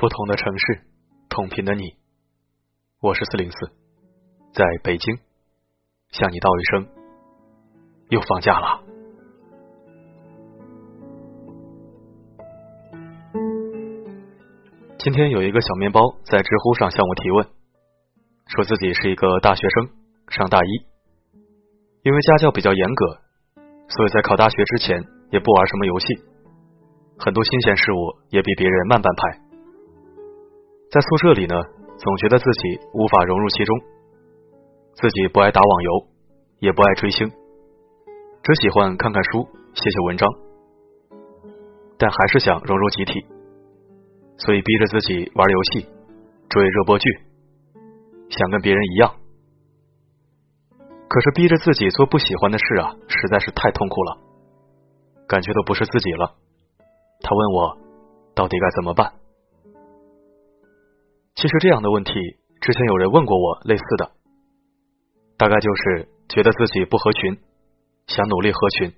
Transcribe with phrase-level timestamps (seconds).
[0.00, 0.80] 不同的城市，
[1.28, 1.94] 同频的你，
[3.02, 3.70] 我是四零四，
[4.50, 5.18] 在北京
[6.08, 6.88] 向你道一声，
[8.08, 8.82] 又放假了。
[14.98, 17.46] 今天有一个小面包在知乎上向我提问，
[18.46, 19.90] 说自己是一个大学生，
[20.28, 20.86] 上大一，
[22.04, 23.20] 因为家教比较严格，
[23.90, 26.06] 所以在考大学之前也不玩什么游戏，
[27.18, 29.49] 很多新鲜事物也比别人慢半拍。
[30.90, 31.54] 在宿舍里呢，
[31.98, 33.78] 总觉得自己无法融入其中，
[34.94, 36.08] 自己不爱打网游，
[36.58, 37.30] 也不爱追星，
[38.42, 40.28] 只喜欢看看书、写写文章，
[41.96, 43.24] 但还是想融入集体，
[44.36, 45.86] 所以逼着自己玩游戏、
[46.48, 47.08] 追热播剧，
[48.28, 49.14] 想跟别人一样。
[51.06, 54.18] 可是逼着自己做不喜欢的事啊，实在是太痛苦了，
[55.28, 56.34] 感觉都不是自己了。
[57.20, 57.78] 他问我，
[58.34, 59.19] 到底该怎么办？
[61.34, 62.12] 其实这样的问题，
[62.60, 64.10] 之前有人问过我类似的，
[65.38, 67.38] 大概就是觉得自己不合群，
[68.06, 68.92] 想努力合群。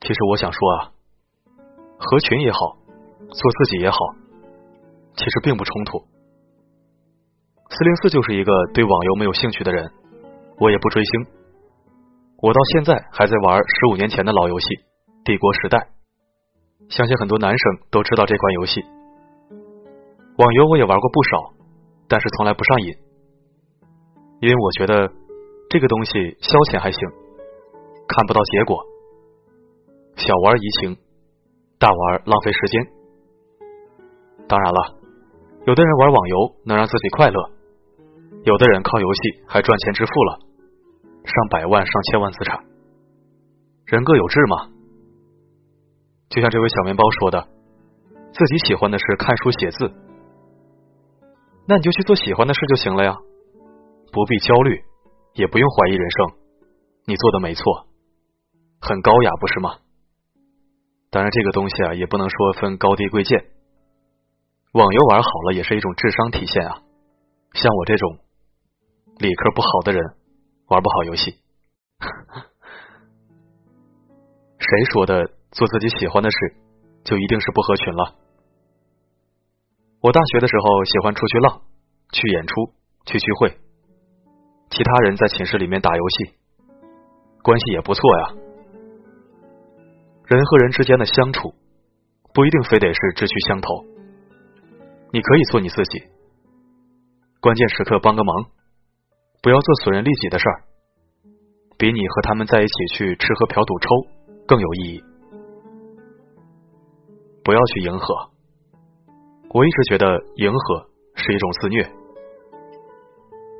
[0.00, 0.92] 其实我想说啊，
[1.98, 2.58] 合群也好，
[3.28, 3.98] 做自己也好，
[5.14, 6.04] 其实并不冲突。
[7.70, 9.90] 四零四就是一个对网游没有兴趣的人，
[10.58, 11.26] 我也不追星，
[12.42, 14.66] 我到现在还在玩十五年前的老游戏
[15.24, 15.78] 《帝国时代》，
[16.94, 18.93] 相信很多男生都知道这款游戏。
[20.36, 21.54] 网游我也玩过不少，
[22.08, 22.92] 但是从来不上瘾，
[24.40, 25.08] 因为我觉得
[25.70, 26.98] 这个东西消遣还行，
[28.08, 28.82] 看不到结果，
[30.16, 30.96] 小玩怡情，
[31.78, 32.82] 大玩浪费时间。
[34.48, 34.98] 当然了，
[35.66, 37.50] 有的人玩网游能让自己快乐，
[38.42, 40.38] 有的人靠游戏还赚钱致富了，
[41.22, 42.58] 上百万、上千万资产，
[43.86, 44.74] 人各有志嘛。
[46.28, 47.46] 就像这位小面包说的，
[48.32, 50.03] 自己喜欢的是看书写字。
[51.66, 53.16] 那你就去做喜欢的事就行了呀，
[54.12, 54.84] 不必焦虑，
[55.32, 56.36] 也不用怀疑人生，
[57.06, 57.86] 你做的没错，
[58.80, 59.78] 很高雅，不是吗？
[61.10, 63.46] 当然，这个东西啊，也不能说分高低贵贱。
[64.72, 66.82] 网游玩好了也是一种智商体现啊，
[67.54, 68.18] 像我这种
[69.18, 70.02] 理科不好的人，
[70.66, 71.38] 玩不好游戏。
[74.58, 76.36] 谁说的做自己喜欢的事
[77.04, 78.16] 就一定是不合群了？
[80.04, 81.62] 我大学的时候喜欢出去浪，
[82.12, 82.52] 去演出，
[83.06, 83.56] 去聚会。
[84.68, 86.34] 其他人在寝室里面打游戏，
[87.42, 88.34] 关系也不错呀。
[90.26, 91.54] 人和人之间的相处，
[92.34, 93.82] 不一定非得是志趣相投。
[95.10, 96.02] 你可以做你自己，
[97.40, 98.44] 关键时刻帮个忙，
[99.40, 100.64] 不要做损人利己的事儿，
[101.78, 103.88] 比你和他们在一起去吃喝嫖赌抽
[104.46, 105.04] 更有意义。
[107.42, 108.33] 不要去迎合。
[109.54, 110.04] 我一直觉得
[110.34, 110.84] 迎合
[111.14, 111.88] 是一种自虐。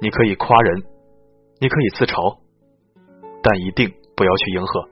[0.00, 0.82] 你可以夸人，
[1.60, 2.36] 你可以自嘲，
[3.40, 4.88] 但一定不要去迎合。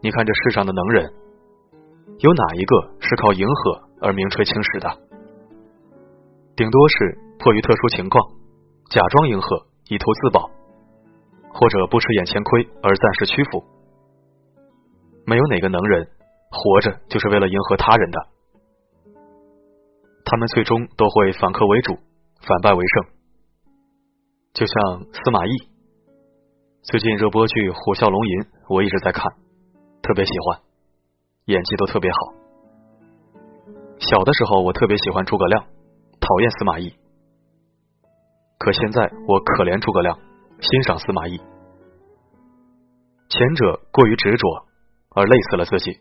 [0.00, 1.12] 你看这世上的能人，
[2.20, 4.88] 有哪一个是靠迎合而名垂青史的？
[6.56, 8.24] 顶多是迫于特殊情况，
[8.88, 10.48] 假装迎合以图自保，
[11.52, 13.62] 或者不吃眼前亏而暂时屈服。
[15.26, 16.08] 没有哪个能人
[16.50, 18.33] 活着就是为了迎合他人的。
[20.24, 21.98] 他们最终都会反客为主，
[22.40, 23.04] 反败为胜。
[24.54, 25.50] 就像司马懿，
[26.82, 29.30] 最近热播剧《虎啸龙吟》，我一直在看，
[30.02, 30.60] 特别喜欢，
[31.46, 32.18] 演技都特别好。
[33.98, 35.64] 小的时候我特别喜欢诸葛亮，
[36.20, 36.94] 讨厌司马懿。
[38.58, 40.18] 可现在我可怜诸葛亮，
[40.60, 41.38] 欣赏司马懿。
[43.28, 44.66] 前者过于执着，
[45.10, 45.98] 而累死了自己，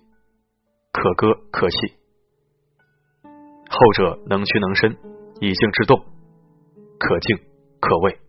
[0.91, 1.78] 可歌可泣。
[3.73, 4.95] 后者能屈能伸，
[5.41, 6.00] 以静制动，
[7.00, 7.38] 可敬
[7.79, 8.19] 可畏。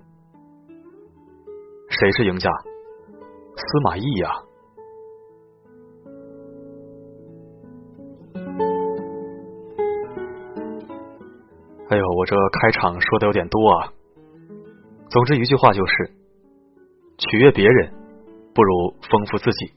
[1.90, 2.50] 谁是赢家？
[2.50, 4.30] 司马懿呀！
[11.90, 13.92] 哎呦，我这开场说的有点多啊。
[15.10, 16.10] 总之一句话就是：
[17.18, 17.92] 取悦别人
[18.54, 19.74] 不如丰富自己。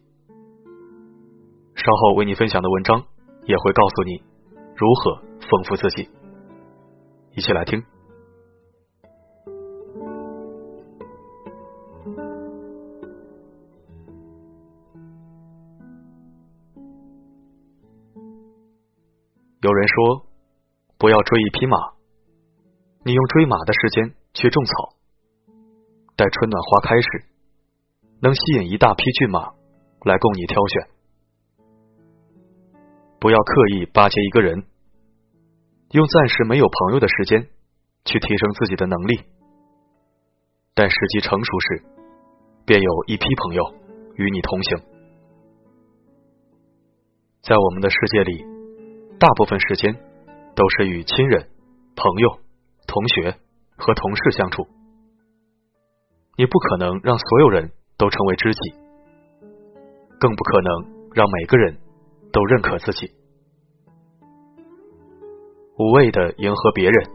[1.75, 3.03] 稍后为你分享的文章
[3.43, 4.23] 也会告诉你
[4.73, 5.26] 如何。
[5.49, 6.09] 丰富自己，
[7.31, 7.83] 一起来听。
[19.61, 20.25] 有人说，
[20.97, 21.77] 不要追一匹马，
[23.03, 24.94] 你用追马的时间去种草，
[26.15, 27.25] 待春暖花开时，
[28.21, 29.53] 能吸引一大批骏马
[30.05, 30.88] 来供你挑选。
[33.19, 34.63] 不要刻意巴结一个人，
[35.91, 37.47] 用暂时没有朋友的时间
[38.03, 39.21] 去提升自己的能力，
[40.73, 41.83] 但时机成熟时，
[42.65, 43.63] 便有一批朋友
[44.15, 44.77] 与你同行。
[47.41, 48.43] 在我们的世界里，
[49.17, 49.95] 大部分时间
[50.55, 51.47] 都是与亲人、
[51.95, 52.39] 朋友、
[52.85, 53.37] 同学
[53.77, 54.67] 和同事相处，
[56.37, 58.71] 你不可能让所有人都成为知己，
[60.19, 61.77] 更不可能让每个人
[62.33, 63.13] 都认可自己。
[65.79, 67.06] 无谓的迎合别人，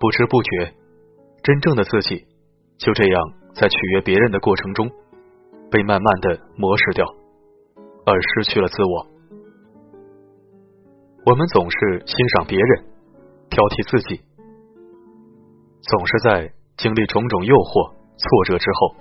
[0.00, 0.74] 不知不觉，
[1.44, 2.26] 真正的自己
[2.78, 4.90] 就这样在取悦别人的过程中，
[5.70, 7.06] 被慢慢的磨蚀掉，
[8.04, 9.06] 而失去了自我。
[11.26, 12.84] 我们总是欣赏别人，
[13.50, 14.20] 挑剔自己，
[15.82, 18.96] 总是在经历种种诱惑、挫折之后，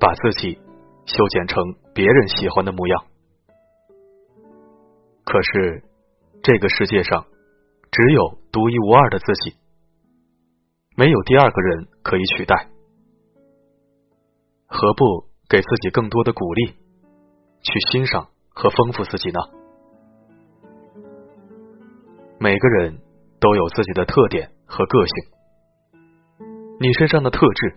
[0.00, 0.58] 把自己
[1.04, 1.62] 修剪成
[1.92, 3.04] 别人喜欢的模样。
[5.26, 5.84] 可是，
[6.42, 7.26] 这个世界上。
[7.94, 9.56] 只有独一无二的自己，
[10.96, 12.68] 没有第二个人可以取代。
[14.66, 15.04] 何不
[15.48, 16.72] 给自己更多的鼓励，
[17.62, 19.38] 去欣赏和丰富自己呢？
[22.40, 22.98] 每个人
[23.38, 25.14] 都有自己的特点和个性，
[26.80, 27.76] 你身上的特质，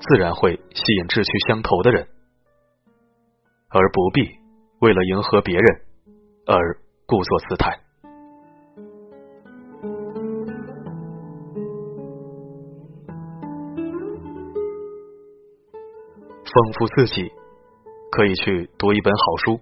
[0.00, 2.08] 自然会吸引志趣相投的人，
[3.68, 4.22] 而不必
[4.80, 5.82] 为了迎合别人
[6.46, 7.83] 而故作姿态。
[16.54, 17.32] 丰富自己，
[18.12, 19.58] 可以去读一本好书，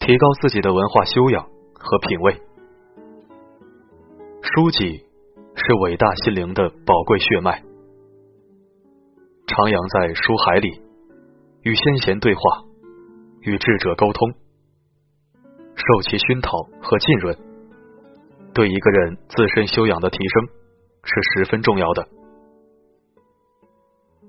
[0.00, 2.42] 提高自己的文化修养和品味。
[4.42, 5.04] 书籍
[5.54, 7.62] 是伟大心灵的宝贵血脉，
[9.46, 10.82] 徜徉在书海里，
[11.62, 12.64] 与先贤对话，
[13.42, 14.34] 与智者沟通，
[15.76, 16.50] 受其熏陶
[16.82, 17.38] 和浸润，
[18.52, 20.48] 对一个人自身修养的提升
[21.04, 22.08] 是十分重要的。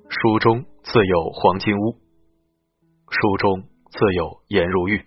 [0.09, 1.92] 书中自有黄金屋，
[3.09, 5.06] 书中自有颜如玉。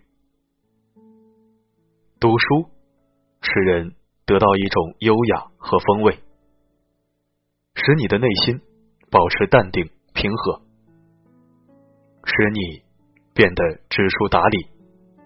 [2.20, 2.70] 读书
[3.40, 3.94] 使人
[4.26, 6.18] 得到一种优雅和风味，
[7.74, 8.60] 使你的内心
[9.10, 10.60] 保持淡定平和，
[12.24, 12.82] 使你
[13.32, 14.68] 变得知书达理，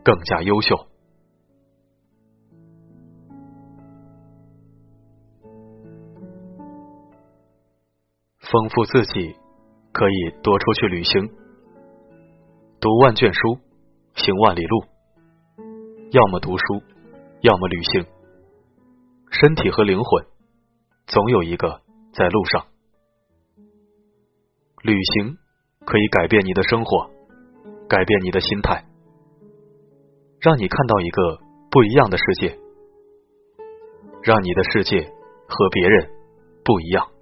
[0.04, 0.86] 更加优秀。
[8.38, 9.34] 丰富自己。
[9.94, 11.30] 可以多出去旅行，
[12.80, 13.60] 读万卷书，
[14.16, 14.82] 行万里路。
[16.10, 16.82] 要么读书，
[17.42, 18.04] 要么旅行。
[19.30, 20.26] 身体和灵魂，
[21.06, 21.80] 总有一个
[22.12, 22.66] 在路上。
[24.82, 25.36] 旅行
[25.86, 27.08] 可以改变你的生活，
[27.88, 28.84] 改变你的心态，
[30.40, 31.38] 让你看到一个
[31.70, 32.58] 不一样的世界，
[34.24, 35.02] 让你的世界
[35.46, 36.10] 和别人
[36.64, 37.13] 不一样。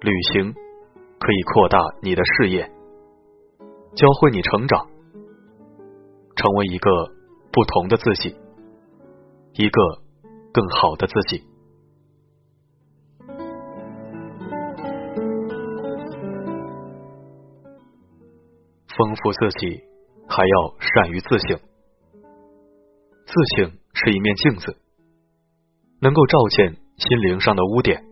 [0.00, 2.70] 旅行可以扩大你的视野，
[3.96, 4.86] 教会你成长，
[6.36, 6.88] 成为一个
[7.50, 8.36] 不同的自己，
[9.54, 9.80] 一个
[10.52, 11.44] 更好的自己。
[18.96, 19.82] 丰富自己，
[20.28, 21.58] 还要善于自省。
[23.26, 24.76] 自省是一面镜子，
[26.00, 28.07] 能够照见心灵上的污点。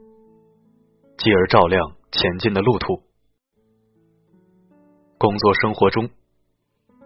[1.18, 3.02] 继而照亮前进的路途。
[5.18, 6.10] 工作生活中，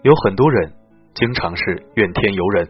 [0.02, 0.73] 有很多人
[1.14, 2.69] 经常是怨天尤人，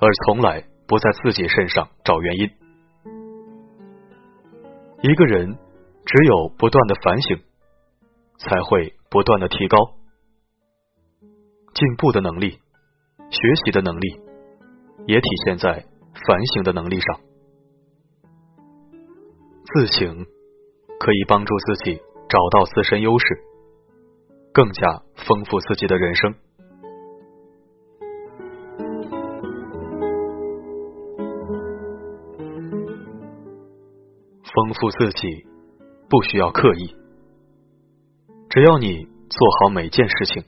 [0.00, 2.50] 而从来不在自己身上找原因。
[5.02, 5.58] 一个人
[6.04, 7.38] 只有不断的反省，
[8.38, 9.76] 才会不断的提高
[11.74, 12.58] 进步的能力，
[13.30, 14.20] 学习的能力
[15.06, 15.84] 也体现在
[16.26, 17.20] 反省的能力上。
[19.76, 20.24] 自省
[20.98, 23.26] 可以帮助自己找到自身优势，
[24.50, 26.34] 更加丰富自己的人生。
[34.44, 35.46] 丰富自己
[36.08, 36.96] 不需要刻意，
[38.48, 40.42] 只要你做好每件事情，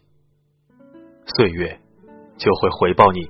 [1.37, 1.79] 岁月
[2.39, 3.29] 就会回报你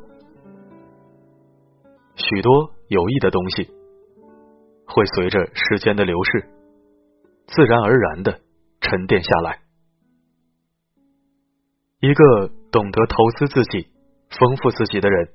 [2.14, 3.76] 许多有益的东西。
[4.88, 6.48] 会随着时间的流逝，
[7.46, 8.40] 自然而然的
[8.80, 9.60] 沉淀下来。
[12.00, 13.88] 一个懂得投资自己、
[14.30, 15.28] 丰富自己的人，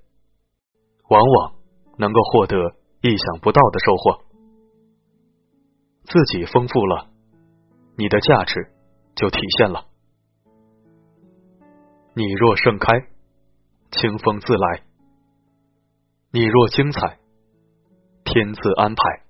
[1.09, 1.55] 往往
[1.97, 2.57] 能够获得
[3.01, 4.23] 意想不到的收获。
[6.05, 7.09] 自己丰富了，
[7.97, 8.71] 你的价值
[9.15, 9.85] 就体现了。
[12.15, 12.91] 你若盛开，
[13.91, 14.83] 清风自来；
[16.31, 17.19] 你若精彩，
[18.23, 19.22] 天自安排。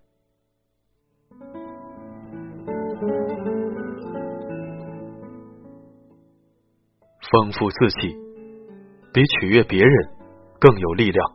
[7.34, 8.16] 丰富自己，
[9.12, 10.10] 比取悦别人
[10.60, 11.32] 更有力量。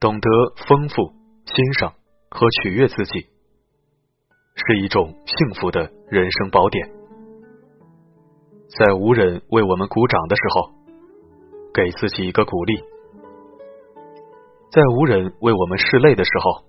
[0.00, 0.30] 懂得
[0.66, 1.12] 丰富、
[1.44, 1.92] 欣赏
[2.30, 3.26] 和取悦自己，
[4.54, 6.88] 是一种幸福的人生宝典。
[8.78, 10.72] 在无人为我们鼓掌的时候，
[11.74, 12.80] 给自己一个鼓励；
[14.72, 16.64] 在无人为我们拭泪的时候，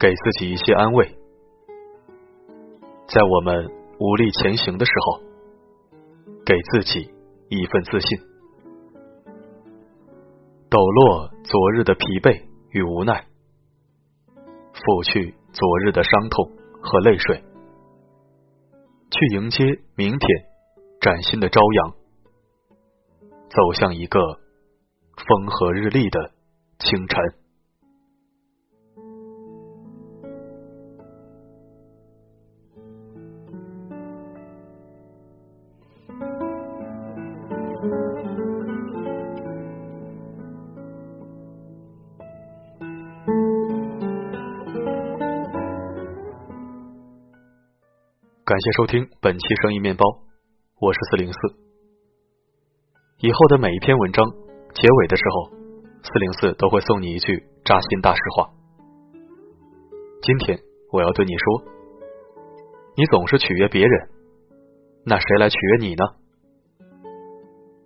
[0.00, 1.06] 给自己一些安慰；
[3.06, 5.33] 在我们无力前行的时候。
[6.46, 7.10] 给自己
[7.48, 8.18] 一份自信，
[10.68, 13.26] 抖落昨日的疲惫与无奈，
[14.74, 16.50] 拂去昨日的伤痛
[16.82, 17.42] 和泪水，
[19.10, 19.64] 去迎接
[19.96, 20.20] 明天
[21.00, 21.94] 崭新的朝阳，
[23.48, 24.20] 走向一个
[25.16, 26.32] 风和日丽的
[26.78, 27.43] 清晨。
[48.46, 50.04] 感谢收听本期生意面包，
[50.78, 51.38] 我是四零四。
[53.20, 54.22] 以后的每一篇文章
[54.74, 55.50] 结尾的时候，
[56.02, 58.50] 四零四都会送你一句扎心大实话。
[60.20, 60.60] 今天
[60.92, 61.64] 我要对你说，
[62.98, 64.10] 你总是取悦别人，
[65.06, 66.04] 那谁来取悦你呢？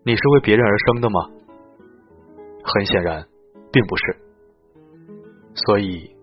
[0.02, 1.20] 你是为别人而生的吗？
[2.64, 3.28] 很显然，
[3.70, 4.16] 并不是。
[5.54, 6.16] 所以，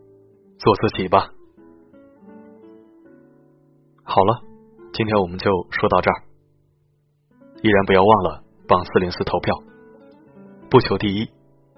[0.58, 1.30] 做自己吧。
[4.08, 4.44] 好了，
[4.94, 6.24] 今天我们就说到这儿。
[7.64, 9.56] 依然不要忘了帮四零四投票，
[10.70, 11.28] 不求第一，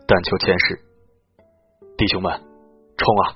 [0.06, 0.80] 但求前十。
[1.98, 2.32] 弟兄们，
[2.98, 3.34] 冲啊！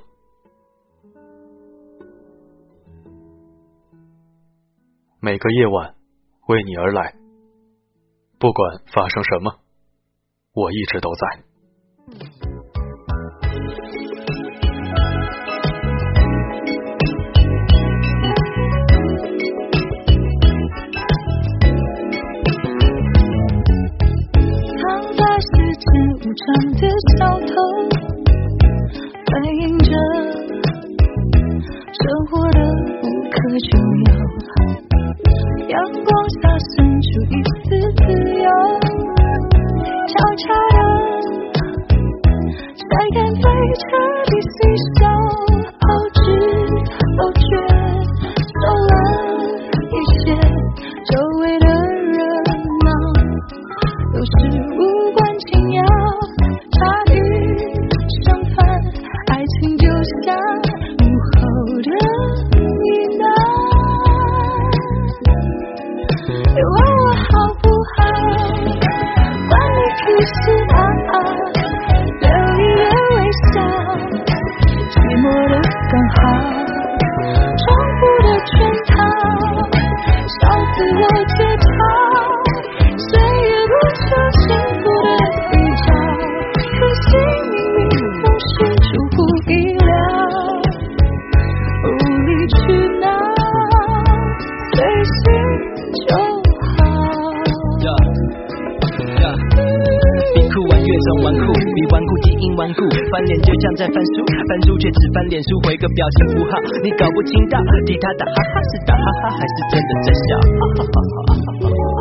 [5.21, 5.95] 每个夜晚
[6.47, 7.15] 为你而来，
[8.37, 9.55] 不管发生什么，
[10.53, 12.50] 我一直都在。
[75.91, 76.70] 更好
[104.91, 106.51] 只翻脸书，回个表情符号，
[106.83, 110.27] 你搞不清到底他打哈哈是打哈哈还是真的在笑。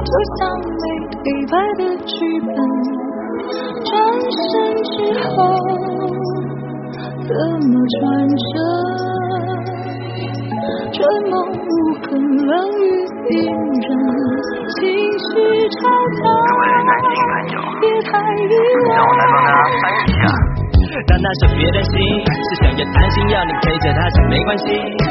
[0.03, 0.41] 就像
[0.81, 0.85] 被
[1.23, 2.59] 黑白的剧本，
[3.85, 3.91] 转
[4.31, 4.51] 身
[4.91, 5.31] 之后
[7.27, 7.31] 怎
[7.69, 8.03] 么转
[8.51, 8.53] 折？
[10.93, 10.99] 春
[11.31, 12.11] 梦无痕，
[12.47, 12.83] 冷雨
[13.31, 13.89] 隐忍，
[14.77, 15.31] 情绪
[15.79, 15.81] 吵
[16.21, 16.25] 杂，
[17.81, 18.55] 别太依赖。
[18.95, 19.49] 让我来帮他
[19.81, 20.23] 翻译一下。
[21.07, 21.93] 但那是别担心，
[22.27, 24.67] 是想要心，要你陪着他是没关系。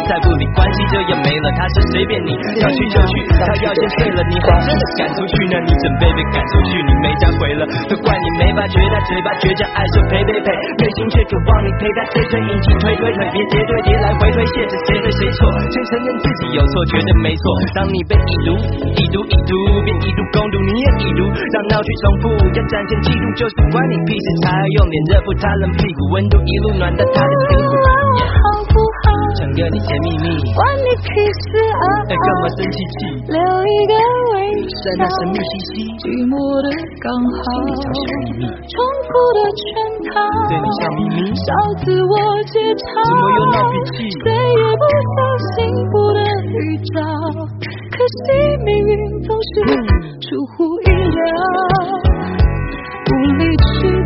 [0.10, 3.14] 再不理关系就要没了，他是随便你，想去就去。
[3.30, 5.34] 他要先睡了，你还真的赶出去？
[5.54, 6.82] 那你准备被赶出去？
[6.82, 10.48] 你没家回了，都怪你没发觉，他嘴巴倔强，爱说陪陪陪，
[10.82, 15.40] 内心却渴望你陪他推推引擎推推推，别叠对叠来回推，现实谁对谁错？
[15.70, 17.44] 先承认自己有错，绝对没错。
[17.78, 18.50] 当你被已读，
[18.98, 19.54] 已读已读，
[19.86, 24.28] 便以毒攻毒，你也已读，让闹剧重复，要展现嫉妒，就是关你屁事。
[24.40, 25.72] 才用脸热敷他冷。
[25.74, 27.60] 屁股温度一路暖到他的心。
[27.60, 27.89] 好不好？
[27.89, 27.89] 想跟
[29.70, 30.28] 了你甜蜜蜜。
[30.50, 32.98] 啊，再干嘛生气气？
[33.30, 33.94] 留一个
[34.34, 34.36] 微
[34.66, 36.34] 笑，在那神秘兮兮，寂寞
[36.66, 36.68] 的
[37.00, 37.38] 刚好。
[37.46, 39.62] 心里藏秘密，重复的圈
[40.10, 40.18] 套，
[40.50, 41.46] 对你笑眯眯，笑
[41.86, 42.18] 自我
[42.50, 42.98] 解嘲。
[43.06, 44.10] 怎么又闹脾气？
[44.26, 45.18] 谁也不想
[45.54, 46.58] 幸福的预
[46.90, 46.98] 兆，
[47.94, 48.34] 可惜
[48.66, 49.62] 命运总是
[50.26, 51.30] 出乎意料，
[53.06, 53.99] 不离去。